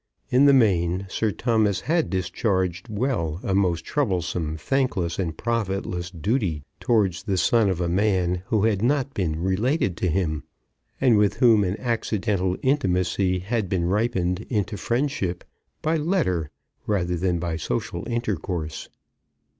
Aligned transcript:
In 0.31 0.45
the 0.45 0.51
main 0.51 1.05
Sir 1.11 1.29
Thomas 1.31 1.81
had 1.81 2.09
discharged 2.09 2.89
well 2.89 3.39
a 3.43 3.53
most 3.53 3.85
troublesome, 3.85 4.57
thankless, 4.57 5.19
and 5.19 5.37
profitless 5.37 6.09
duty 6.09 6.63
towards 6.79 7.21
the 7.21 7.37
son 7.37 7.69
of 7.69 7.79
a 7.79 7.87
man 7.87 8.41
who 8.47 8.63
had 8.63 8.81
not 8.81 9.13
been 9.13 9.39
related 9.43 9.95
to 9.97 10.07
him, 10.09 10.41
and 10.99 11.19
with 11.19 11.35
whom 11.35 11.63
an 11.63 11.79
accidental 11.79 12.57
intimacy 12.63 13.37
had 13.41 13.69
been 13.69 13.85
ripened 13.85 14.39
into 14.49 14.75
friendship 14.75 15.43
by 15.83 15.97
letter 15.97 16.49
rather 16.87 17.15
than 17.15 17.37
by 17.37 17.55
social 17.55 18.03
intercourse. 18.09 18.89